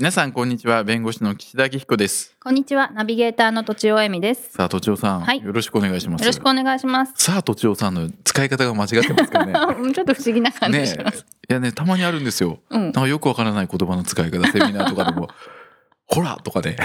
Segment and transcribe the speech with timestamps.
[0.00, 0.84] 皆さんこんにちは。
[0.84, 2.36] 弁護士の岸田明彦です。
[2.40, 2.92] こんにちは。
[2.92, 4.52] ナビゲーターのとちおえみです。
[4.52, 5.42] さあとちおさん、はい。
[5.42, 6.20] よろしくお願いします。
[6.20, 7.14] よろしくお願いします。
[7.16, 9.54] さあとちおさんの使い方が間違ってますかね。
[9.92, 12.60] ちょっと不思議な感じねします、いやねたまにあるんですよ。
[12.70, 12.82] うん。
[12.82, 15.30] なんかよくわからない言葉の使い方セミナーとかでも。
[16.06, 16.76] ほらとかね。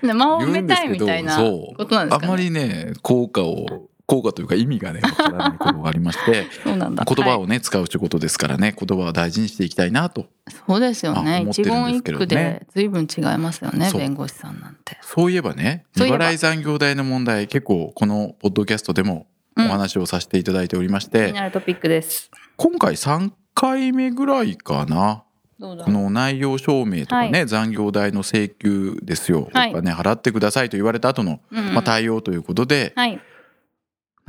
[0.00, 2.26] ね間を埋めたいみたいなことなんですかね。
[2.26, 7.04] あんまりね効果を効果というか意味がねわからないことがありましてそうなんだ。
[7.06, 10.26] 言葉はいをね、使うということですからね言葉を大事にしていきたいなと
[10.66, 12.26] そうですよあね思ってるん一言一ですけどね。
[12.26, 14.98] 句で随分違いますよね弁護士さんなんて。
[15.02, 16.26] そういえばね未そういえば。
[16.26, 22.30] 払い残業代の問題結構このポッドキャストでもお話をさせていただいておりまし気て、になるトピックです。
[22.56, 25.22] 今回3回目ぐらいかな？
[25.60, 29.70] この内容証明とかね、残業代の請求ですよ、はい。
[29.72, 33.20] お金払ってくださいと言われた後の、まあ、対応ということで、はい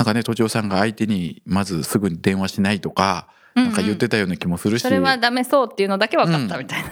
[0.02, 3.70] なんかね都庁さんが相手にまずすぐに電話しないとか、うんうん。
[3.70, 4.82] なんか言ってたような気もするし。
[4.82, 6.92] それはダメそうっていうのだけ分かったみたいな、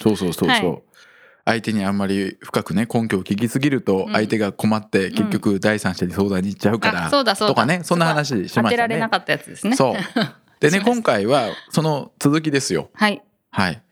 [0.00, 0.82] そうそうそうそう、はい。
[1.46, 4.12] 相手にあんまり深くね根拠を聞きすぎるとうん。
[4.12, 7.54] 相手が困って結局第三者に相談に行っちゃうから、あそうだそうだ。
[7.54, 8.64] とかねそんな話しましたね。
[8.66, 9.74] 当てられなかったやつですね。
[9.74, 9.94] そう。
[10.60, 12.90] でね今回はその続きですよ。
[12.92, 13.22] はい。
[13.50, 13.82] はい。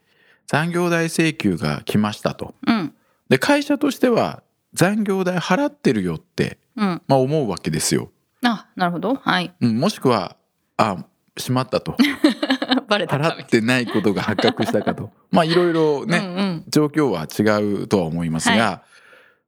[0.46, 2.54] 残業代請求が来ましたと。
[2.66, 2.94] うん。
[3.30, 7.02] で会社としては残業代払ってるよって、うん。
[7.08, 8.12] まあ、思うわけですよ。
[8.42, 9.14] あなるほど。
[9.14, 9.54] はい。
[9.60, 10.36] うん、もしくは
[10.76, 11.04] あ
[11.36, 11.96] しまったと。
[12.88, 13.36] バレたか。
[13.38, 15.10] 払ってないことが発覚したかと。
[15.30, 16.64] まあいろいろね、うんうん。
[16.68, 18.82] 状況は違うとは思いますが、は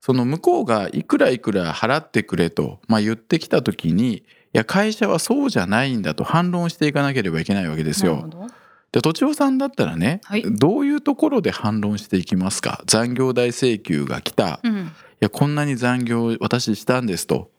[0.00, 4.22] その向こうがいくらいくら払ってくれと、まあ、言ってきた時にい
[4.54, 8.16] や会社はそうじゃないんだと反論していかなければいけないわけですよ。
[8.16, 8.46] なるほど。
[8.92, 10.42] で都庁さんだったらね、はい。
[10.42, 12.82] どういうところで反論していきますか？
[12.86, 14.92] 残業代請求が来た、いうん。
[15.20, 17.50] やこんなに残業私したんですと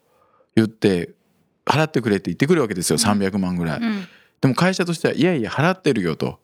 [0.55, 1.11] 言って
[1.71, 2.97] 払ってくれって言ってくるわけですよ。
[2.97, 3.79] 300万ぐらい。
[3.79, 4.07] うん。
[4.41, 6.39] でも会社としてはいやいや払ってるよと。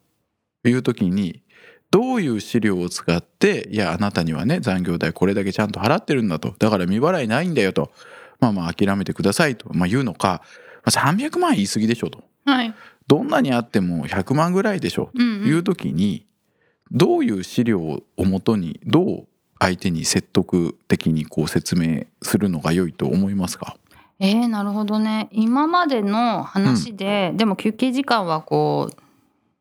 [0.65, 1.43] いう時に
[1.91, 6.55] どういう資料を使っていやあなたにはね残業代これだけちゃんと払ってるんだと。
[6.59, 7.91] だから未払いないんだよと。
[8.39, 10.41] まあまあ諦めてくださいと、まあ、言うのか、
[10.83, 12.23] まあ、300万言い過ぎでしょと。
[12.45, 12.73] はい。
[13.07, 15.11] どんなにあっても100万ぐらいでしょ。
[15.13, 16.25] うんという時に
[16.91, 19.27] どういう資料をもとにどう
[19.59, 23.77] 相手に説得的にこう説明するのが良いと思いますか？
[24.19, 25.29] えー、なるほどね。
[25.31, 28.89] 今までの話で、でも休憩時間はこ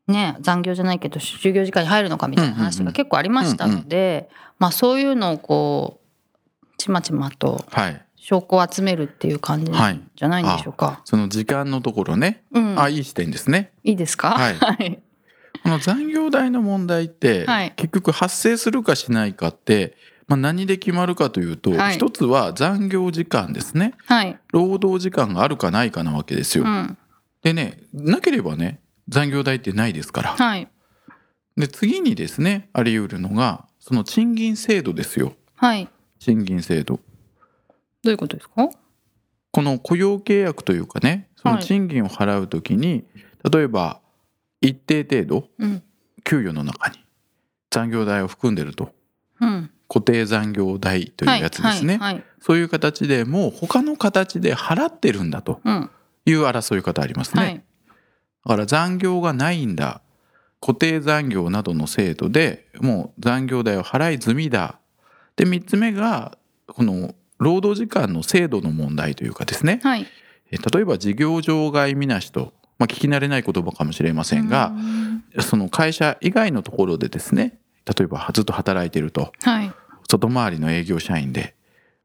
[0.08, 6.00] うね残業じゃないけど就業時間に入るのかみたいな話が結構ありましたので、まあそういうのをこ
[6.62, 8.02] うちまちまとはい。
[8.18, 10.00] 証拠を集めるっていう感じはい。
[10.16, 11.00] じゃないんでしょうか。
[11.04, 13.70] その時間のところね、うん、あいい視点ですね。
[13.84, 14.30] いいですか？
[14.30, 14.54] はい。
[14.54, 15.00] はい。
[15.62, 17.72] この残業代の問題って、はい。
[17.76, 19.94] 結局発生するかしないかって、
[20.28, 24.38] まあ、何で決まるかというと、はい一つは残業時間ですねはい。
[24.52, 26.64] 労働時間があるかないかなわけですよ。
[26.64, 26.98] うん。
[27.42, 30.30] でねなければね残業代ってないですから。
[30.30, 30.68] はい。
[31.56, 35.88] で次にですねあり得るのがその賃金制度ですよはい。
[36.18, 36.96] 賃金制度。
[36.96, 37.02] ど
[38.06, 38.68] ういうことですか？
[39.52, 43.04] この雇用契約というかねそのはい賃金を払うときに、
[43.50, 44.00] 例えば
[44.60, 45.82] 一定程度うん。
[46.24, 46.98] 給与の中に
[47.70, 48.90] 残業代を含んでると
[49.40, 49.70] うん。
[49.88, 52.14] 固定残業代というやつですね、はい。
[52.14, 52.24] はい。
[52.40, 55.90] そういう形でもう他の形で払ってるんだとうん。
[56.26, 57.54] いう争い方ありますね、はい。
[57.54, 57.62] だ
[58.44, 60.02] から残業がないんだ
[60.60, 64.80] 固定残業などの制度でもう残業代を払い済みだ
[65.36, 66.36] で3つ目が
[66.66, 70.06] この労働時間の制度の問題というかですねはい。
[70.50, 79.65] え例えば事業場外みなしと、まあ、聞き慣れない言葉かもしれませんがう、んその会社以外のところでですね例えばずっと働いてるとはい。
[80.08, 81.54] 外回りの営業社員で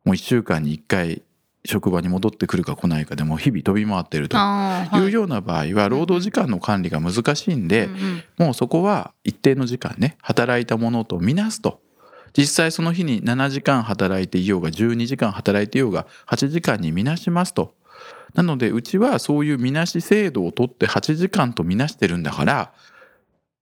[0.03, 1.22] もう1週間に1回
[1.64, 4.37] 職場に戻ってくるか来ないかでもう日々飛び回ってると。
[4.97, 5.05] い。
[5.05, 7.87] うような場合は労働時間の管理が難しいんで
[8.37, 11.79] もうそこは一定の時間ね働いたものとみなすと。
[12.34, 17.76] 実際その日に7時間働いていようが12時間働いていようが8時間にみなしますと。
[18.34, 22.72] なのでうちはそういうみなし制度を取って8時間とみなしてるんだから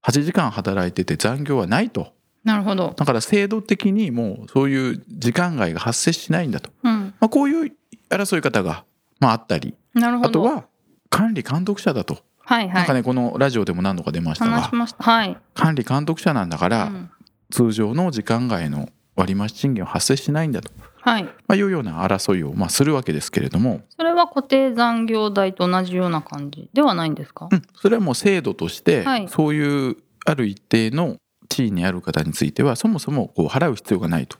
[0.03, 2.13] 8時間働いてて残業はないと
[2.49, 2.93] なるほど。
[2.97, 7.13] だから制度的にもうそういう時間外が発生しないんだと、うん。
[7.19, 7.71] まあ、こういう
[8.09, 8.85] 争い方が
[9.19, 10.29] まああったりなるほど。
[10.29, 10.65] あとは
[11.09, 12.73] 管理監督者だと、はいはい。
[12.73, 15.03] なんかねこのラジオでも何度か出ましたが話しました。
[15.03, 15.37] はい。
[15.53, 17.11] 管理監督者なんだから、うん
[17.51, 20.71] 通常の時間外の割増賃金は発生しないんだと
[21.01, 27.49] はいまあ、いうような争いをまあするわけですけれども、それは固定残業代と同じような感じではないんですか？
[27.51, 31.17] うん、それはもう制度として、はいそういうある一定の
[31.49, 34.37] 地位にある方についてはそもそもこう払う必要がないと。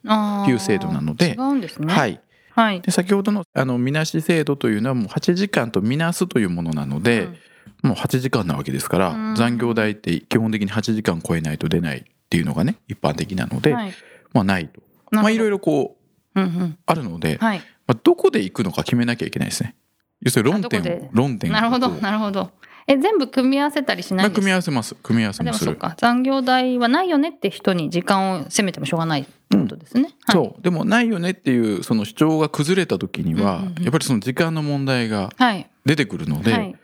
[0.48, 1.94] いう制度なので違うんですね。
[1.94, 2.22] はい、
[2.52, 2.82] はい。
[2.82, 7.36] で先ほどのあのみなし制度というのはもう8時間とみなすというものなので、うん。
[7.82, 9.36] もう8時間なわけですから、うん。
[9.36, 13.94] 残業代って基本的に8時間超えないと出ないっていうのがね一般的なので、はい。
[14.34, 14.82] まあないと。
[15.12, 15.98] まあいろいろこ
[16.36, 16.78] ううんうん。
[16.86, 17.60] あるので、はい。
[17.88, 19.76] まあ、どこで行くのか決めなきゃいけないですね。
[20.22, 22.52] 要するに論点を論点をなるほどなるほど
[22.92, 24.96] え全部組み合わせたりしない組み合わせます。
[24.96, 25.64] 組み合わせもす。
[25.64, 25.72] る。
[25.72, 25.94] もそうか。
[25.98, 30.36] 残業代はないよねって人に時間を責めてもしょうがないってことですね、はい。
[30.36, 30.62] そう。
[30.64, 33.84] でもないよねっていうその主張が崩れた時には、うんうんうん。
[33.84, 35.70] やっぱりその時間の問題がはい。
[35.86, 36.76] 出てくるので、はい。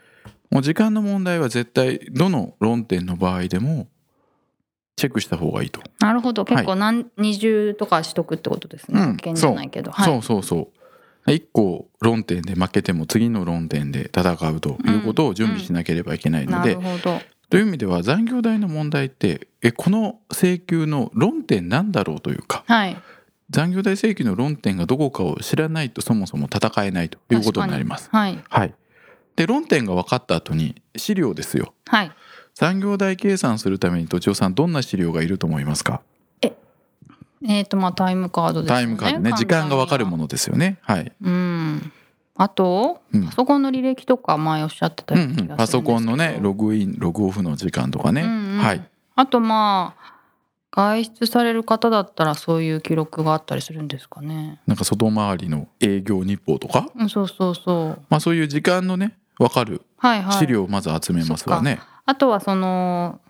[0.50, 3.88] もう時間の問題は絶対どの論点の場合でも
[4.94, 5.80] チェックした方がいいと。
[5.98, 6.44] なるほど。
[6.44, 9.34] 結構何、二重とかしとくってことですね、うん。
[9.34, 9.90] じゃないけど。
[9.90, 10.06] はい。
[10.06, 10.75] そうそうそう。
[11.32, 17.20] 一個論点で負けても次の論点で戦うということを準備しなければいけないのなで、るほど。
[17.48, 22.96] という意味では残業代の問題ってえこの請求の論点なんだろうというかはい。
[23.50, 28.08] 残業代請求の論点がどこかを知らないとそもそも戦えないということになります。
[28.10, 28.42] はい。
[28.48, 28.74] はい、
[29.36, 31.72] で論点が分かった後に資料ですよ。
[31.86, 32.10] はい。
[32.54, 36.02] 残業代計算するために都庁さんどんな資料がいると思いますか？
[37.48, 38.82] えっ、とまあタイムカードですよね。
[38.82, 39.32] タイムカードね。
[39.32, 40.78] 時間が分かるもののですよね。
[40.82, 41.92] はい、うん。
[42.38, 48.58] あとうんパソコンの履歴とか前おっしゃってたうんような気がすうん、パソコンのねログインログオフの時間とかね、うんうん。
[48.58, 48.88] はい。
[49.14, 50.16] あとまあ
[50.72, 54.60] 外出される方だったらそういう記録があったりするんですかね。
[54.66, 58.02] なんか外回りの営業日報とか、うん、そうそうそう。
[58.10, 60.38] まあ、そういう時間のね分かるはいはい。
[60.38, 61.80] 資料をまず集めますわね。
[62.04, 63.20] あとはその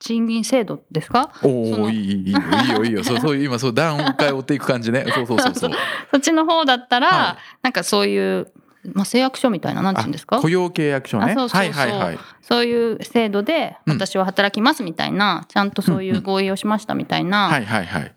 [0.00, 1.30] 賃金制度ですか？
[1.42, 3.04] おおいいいいいいよいいよいいよ。
[3.04, 5.04] そうそういう今そう段階を追っていく感じね。
[5.14, 5.70] そうそうそうそう。
[6.10, 8.50] そっちの方だったら、はなんかそういう
[8.94, 10.40] まあ誓約書みたいななんて言うんですか？
[10.40, 10.48] 雇？
[10.48, 11.32] 用契約書ね。
[11.32, 11.60] あそうそうそう。
[11.60, 12.18] はいはいはい。
[12.40, 13.94] そういう制度でうん。
[13.96, 18.12] 私は働きますみたいな、ちゃんとそういう合意をしましたみたいはないはいはい。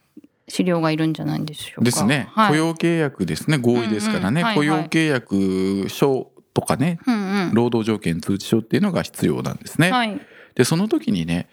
[0.48, 1.86] 資料がいるんじゃないでしょうか？
[1.86, 3.58] ですね、はい、雇用契約ですね。
[3.58, 4.56] 合意ですからね、うんうんはい。
[4.56, 7.18] 雇用契約書とかねうんう
[7.50, 7.54] ん。
[7.54, 9.92] 労働条件通知書っていうのが必要なんですね。
[9.92, 10.20] はい。
[10.56, 11.48] でその時にね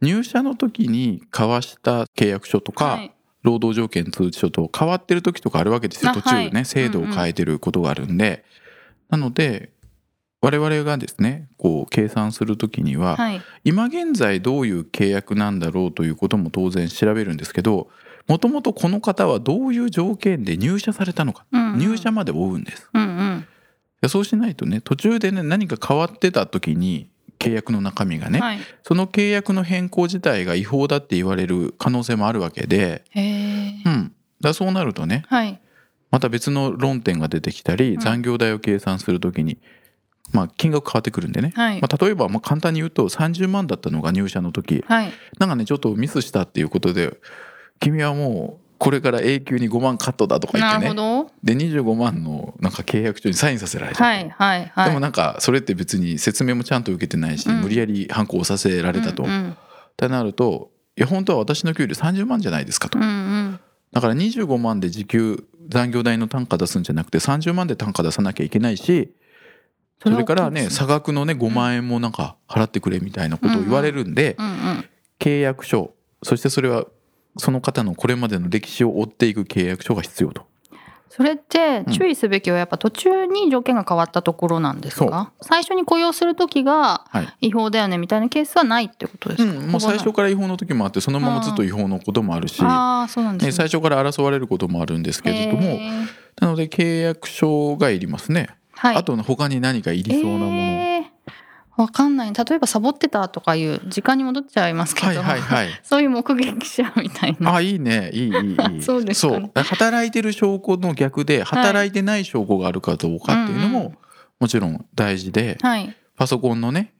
[0.00, 3.12] 入社の時に交わした契約書とか、はい。
[3.42, 6.10] 労働条件通知書と変わってる時とかあるわけですよ。
[6.10, 8.44] あ途中ね、はい制度を変えてることがあるんで、
[9.08, 9.70] なので
[10.40, 13.42] 我々がですねこう計算する時には、はい。
[13.64, 17.88] 今現在どういう契約なんだろうということも当然調べるんですけど
[18.26, 21.78] もともとこの方はどういう条件で入社されたのか、うんうん。
[21.78, 22.90] 入社まで追うんです。
[22.92, 23.46] うんうん。
[24.02, 28.58] でそうしないとね途中でね何か変わってた時に契約の中身がね、はい。
[28.82, 33.20] その契約の変更自体が違法だって言われる可能性もあるわけで、う。
[33.90, 35.60] ん、だそうなるとねはい。
[36.10, 39.58] また別の論点が出てきたりん残業代を計算する時に、
[40.32, 41.80] まあ、金額変わってくるんでね、はい。
[41.80, 45.12] まあ、例えばまあ簡単に言うと30万だったのが入社の時はい。
[45.38, 47.18] なんかねちょっとミスしたっていうことで
[47.80, 51.30] 君はもうこれから永久に5万カットだとか言っなてねるほど。
[51.42, 54.88] で25万のなんか契約書にサインさせられちゃった、はいはいはい。
[54.90, 59.24] でもなんかそれって別に説明もちゃんと受けてないし、うん無理やり反抗させられたと。
[59.24, 63.60] うんうんってなるといや本当は私の給料30万じゃないですかと、うんうん。
[63.90, 69.12] だから25万で時給残業代の単価出すんじゃなくて30万で単価出さなきゃいけないし
[70.00, 74.36] それからね差額のね5万円もなんか払ってくれみたいなことを言われるんで。
[75.18, 76.84] 契約書そしてそれは
[77.38, 80.46] その方のこれまでの歴史を追っていく契約書が必要と。
[81.08, 81.92] それってうん。
[81.94, 85.32] 注意すべきはやっぱ途中に条件が変わったところなんですか？
[85.40, 87.48] 最初に雇用する時がはい。
[87.48, 95.78] 違法だよねみたいなケースはないってことですか、うん、もう最初から違法の時もあってそのままずっと違法のこともあるし、ああそうなんですね、ね最初から争われることもあるんですけれども
[96.40, 98.50] なので契約書がいりますね。
[98.72, 98.96] はい。
[98.96, 101.15] あと他に何かいりそうなもの、えー
[101.76, 102.32] わかんない。
[102.32, 105.68] 例えばサボってたとかいう時間に戻っちゃいますけど、はいはいはい。
[105.84, 107.54] そういう目撃者みたいな。
[107.54, 108.10] あいいね。
[108.12, 108.82] いいいいいい。
[108.82, 109.50] そうですかね。
[109.54, 113.98] そう働いてる証拠の逆で働いてない証拠があるかどうかっていうのも、うんうん。
[114.40, 115.94] もちろん大事ではい。
[116.16, 116.94] パソコンのね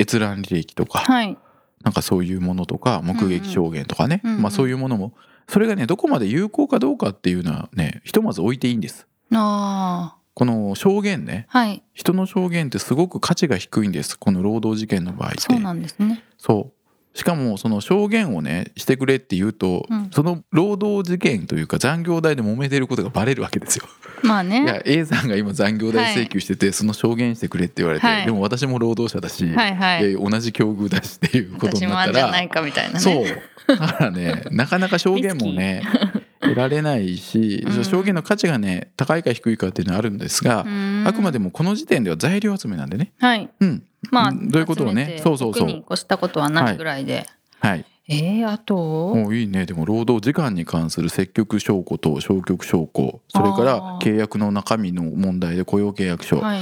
[0.00, 1.36] 閲覧履歴とか、はい。
[1.84, 5.12] なんかそういうものとか目撃証言とかね、うんうんまあそういうものも
[5.48, 9.06] それがねどこまで有効かどうかっていうのはねひとまず置いていいんです。
[9.32, 11.82] あこの証言ねあはい。
[11.94, 15.40] 人の証言ってすごく価値が低いんですこの労働事件の場合って。
[15.40, 16.22] そうなんですね。
[16.36, 16.72] そ
[17.14, 17.18] う。
[17.18, 20.10] しかもその証言をねしてくれって言うと、うん。
[20.12, 23.86] その労働事件というか残業代で揉めてることがバレるわけですよ。
[24.22, 24.62] まあね。
[24.62, 28.26] いや A さんが今残業代請求してて、その証言してくれって言われて、はい。
[28.26, 30.12] でも私も労働者だし、はいはい。
[30.12, 33.00] 同じ境遇だしっていうことに私もなったらあんじゃないかみたいなね。
[33.00, 33.24] そう。
[33.66, 35.82] だからねなかなか証言もね
[36.48, 37.84] 得られないし、うん。
[37.84, 40.66] 証言の価値がね高いか低いかっていうのはあるんですが、
[41.06, 43.48] あくまでももこの時点では材料集めなんでね、はい。
[43.60, 45.20] うん、まあどういうことをね。
[45.22, 45.84] そうそうそう。
[45.90, 47.26] 越したことはないぐらいで、
[47.60, 47.84] はい。
[48.08, 49.12] えー、あと？
[49.12, 49.66] おいいね。
[49.66, 56.60] でも労働時間に関する積極証拠と消極証拠それから契約の中身の問題で雇用契約書、はい。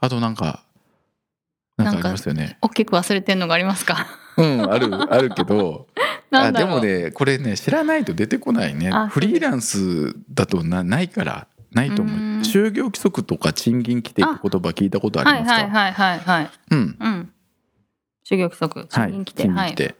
[0.00, 0.64] あとなんか
[1.76, 2.58] なんかありますよね。
[2.62, 4.06] 大きく忘れてんのがありますか？
[4.36, 5.86] うんあるあるけど
[6.32, 8.90] あでもねこれね知らないと出てこないね。
[8.90, 12.16] あフリーランスだとなないからないと思う。
[12.40, 16.96] 就業規則とか賃金規定って言葉聞いたことありはいますか、はいはいはいはいうん。
[16.98, 17.32] うん。
[18.24, 19.70] 就業規則はい賃金規定、はい。
[19.70, 19.94] 規定、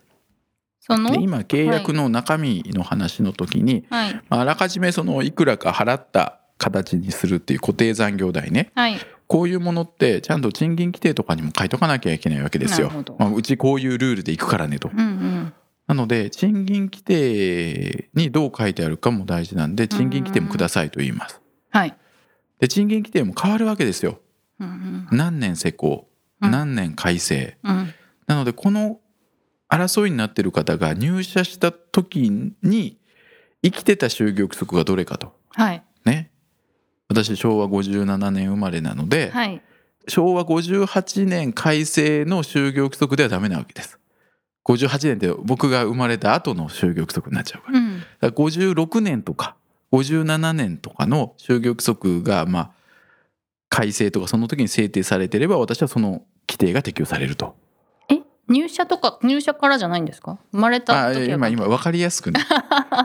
[0.80, 1.10] その？
[1.10, 4.14] で今契約の中身の話の時に、はい。
[4.28, 8.70] まああらかじめそのいくらか払った形にするっていう固定残業代ね。
[8.74, 8.96] はい。
[9.26, 12.90] こういうものってちゃんと賃金規定とかにも書いとかなきゃいけないわけですよ。
[13.18, 14.90] まあ、うちこういうルールでいくからねと。
[14.92, 15.52] うんうん
[15.86, 21.40] なので賃金規定にどう書いてあるかも大事なんで賃金規定もくださいと言います。
[21.70, 21.96] はい
[22.60, 24.20] で賃金規定も変わるわけですよ。
[24.60, 26.08] うん何年施行
[26.40, 27.58] うん何年改正。
[27.64, 27.94] うんうん
[28.28, 29.00] なのでこの
[29.68, 32.30] 争いになってる方が入社した時
[32.62, 32.98] に
[33.62, 35.34] 生きてた就業規則がどれかと。
[35.50, 36.30] はいね。
[37.08, 39.60] 私昭和57年生まれなので、はい
[40.08, 43.98] 昭和58年改正の就業規則ではダメなわけです。
[44.64, 47.78] 58年って僕が生まれた後の就業規則になっちゃうから。
[47.78, 47.98] うん。
[48.00, 49.56] だから56年とか
[49.92, 52.70] 57年とかの就業規則がまあ
[53.68, 57.56] 改正とかその時に制定されてれば私はその規定が適用されると。
[58.08, 58.20] え？
[58.48, 60.38] 入社とか入社からじゃないんですか？
[60.52, 62.40] 生まれたあ時は今今分かりやすくね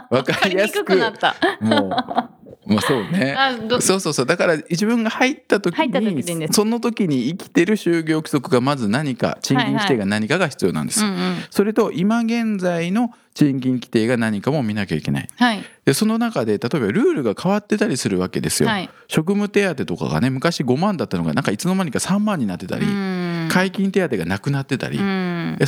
[0.09, 1.35] 分かりやすくな った。
[1.61, 2.36] もう
[2.67, 3.35] まあそうね。
[3.81, 4.25] そうそうそう。
[4.25, 11.03] だから自分が入った時にすその時に生きてる就業規則がまず何か賃金規定が何かが必要なんです。
[11.03, 11.17] うんうん。
[11.49, 15.27] それと今現在の賃金規定が何かも見なきゃいけない。
[15.37, 15.63] はい。
[15.85, 18.69] でその中で例えばルールが変わってたりするわけですよ。
[18.69, 18.89] はい。
[19.07, 23.49] 職務手当とかがね昔5万だったのがなんかいつの間にか3万になってたり、うん。
[23.51, 24.99] 解禁手当がなくなってたり、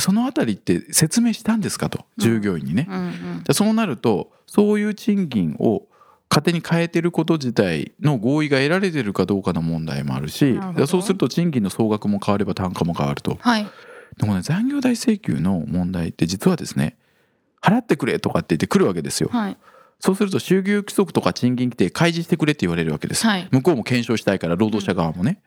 [0.00, 2.86] そのあたりって説明したんですかと従業員にね。
[2.88, 3.00] うんう
[3.38, 3.42] ん。
[3.44, 5.84] でそうなるとそういう賃金を
[6.30, 13.36] 勝手に変えてること自体の合意が得られてるかどうかの問題もあるしそうすると賃金の総額も変われば単価も変わると。
[13.40, 13.66] はい。
[14.16, 16.96] でもね残業代請求の問題って実はですね
[17.60, 19.28] 払ってくれとかって言ってくるわけですよ。
[19.32, 19.56] はい。
[19.98, 23.26] そうすると就業規則とか賃金規定開示してくれって言われるわけです。
[23.26, 23.48] はい。
[23.50, 25.40] 向こうも検証したいから労働者側もね、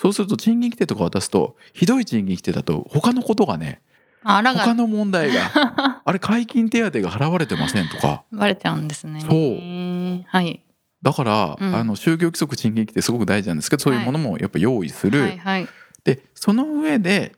[0.00, 3.82] そうすると賃金規定とか渡すとひどい賃金規定だと他のことがね
[4.22, 5.50] 他の問題が
[6.04, 8.24] あれ解禁手当が払われてませんとか。
[8.32, 9.20] バレちゃうんですね。
[9.20, 10.24] そう。
[10.28, 10.62] はい。
[11.02, 11.74] だから、うん。
[11.74, 15.68] あの就業規則賃金規定すごく大事なんですけどそういうものもやっぱ用意する、はいはい。
[16.04, 17.32] でその上で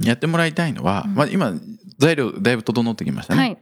[0.00, 1.14] やってもらいたいのは、うん。
[1.14, 1.52] まあ、今
[1.98, 3.40] 材料だいぶ整ってきましたね。
[3.40, 3.58] はい。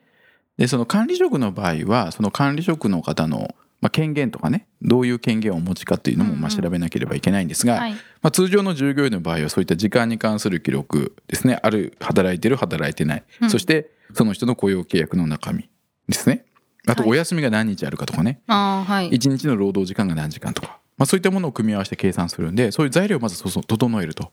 [0.59, 6.43] でその管理職の場合はその管理職の方の、まあ、権限とかねどういう権限をお持ちかっていうのもうんうん。
[6.43, 7.93] まあ調べなければいけないんですが、はい。
[7.93, 13.51] まあ、通常の従業員の場合はそういった時間に関する記録ですねある働いてる働いてない、うん。
[13.51, 15.69] そしてその人の雇用契約の中身
[16.09, 16.47] ですね。
[16.87, 17.11] あとはい。
[17.11, 19.11] お休みが何日あるかとかね、はい。
[19.11, 24.31] 1日の労働時間が何時間とか、まあ、そういったものを組み合わせて計算するんでそういう材料をまずそそ整えると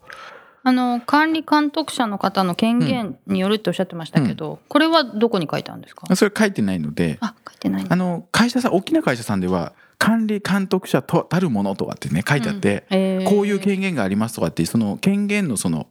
[0.70, 6.16] あの管理監督者の方の権限によるっておっしゃってましたけど、これはどこに書いてあるんですか？
[6.16, 7.94] それ書いてないのであ書いてないんだ。
[7.94, 13.28] あの会社さん大きな会社さんでは管理監督者とたるものとかってね書いてあって、えー。
[13.28, 15.88] こういう権限がありますとかってその権限のその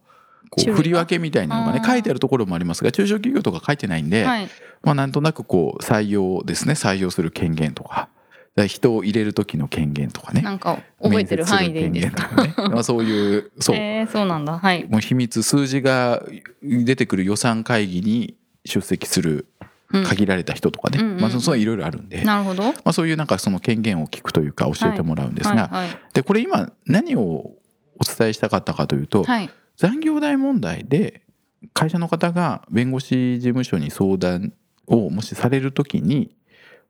[0.49, 4.49] こう振り分けみたいなのがね書いてあるところもありますが中小企業とか書いてないんで、はい。
[4.81, 6.75] まあ、なんとなくこう採用ですね。
[6.75, 8.07] 採用する権限とか
[8.67, 10.41] 人を入れる時の権限とかね。
[10.41, 12.41] なんか覚えてる範囲でいいんですか？
[12.43, 12.53] ね。
[12.71, 14.57] まあそういうそう、えー、そうなんだ。
[14.59, 14.85] はい。
[14.89, 16.23] もう秘密数字が
[16.61, 18.35] 出てくる予算会議に
[18.65, 19.47] 出席する
[19.91, 20.03] うん。
[20.03, 21.21] 限られた人とかね、うんうんうん。
[21.21, 22.75] まあ、そそういろいろあるんで、まなるほど。
[22.83, 27.57] あ、そういうなんかその権限を聞くというか教えてもらうんですが、はいはいでこれ今何をお
[28.05, 29.49] 伝えしたかったかというと、はい。
[29.77, 31.23] 残業代問題で
[31.73, 34.53] 会社の方が弁護士事務所に相談
[34.85, 36.35] をもしされるときに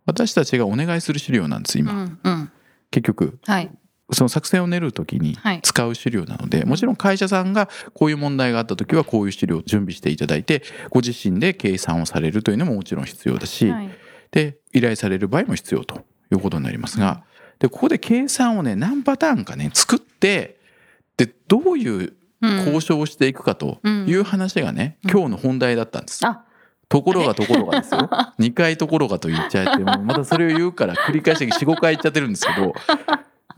[0.06, 2.52] 私たちがお願いする資料なんですう今、んうん。
[2.92, 3.72] 結局はい。
[4.12, 5.62] その作戦を練るときにはい。
[5.62, 13.90] 使う資料なので、もちろん会社さんがこういう問題があったときはこういう資料を準備していただいてご自身で計算をされるというのももちろん必要だし、はい。
[14.32, 15.98] で依頼される場合も必要と
[16.32, 17.24] いうことになりますが、
[17.60, 20.60] でここで計算をね何パターンかね作って
[21.18, 22.58] でどういううん。
[22.60, 26.26] 交渉をしていくかという話がね、うん今日の本題だったんです。
[26.26, 26.46] あ
[26.90, 28.10] ところがところがですよ。
[28.40, 32.74] 2回ところがと言っちゃって、またそれを言うから繰り返して4、5回言っちゃってるんですけど、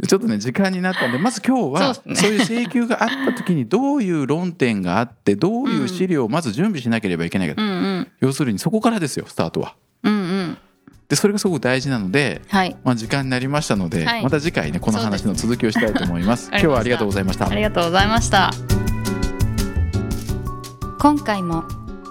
[0.07, 7.61] ちょっとね、時間になったんで、まず今日は、そういう請求があった時にどういう論点があって、どういう資料をまず準備しなければいけないか。
[7.61, 9.75] うんうん要するにそこからですよ、スタートは。
[10.03, 10.57] うんうん
[11.07, 17.53] でそれがすごく大事なので、はいまあ、時間になりましたので、はいまた次回ねこの話の続きをしたいと思います今日はありがとうございましたあ。
[17.53, 18.49] りがとうございました
[20.99, 21.65] 今回も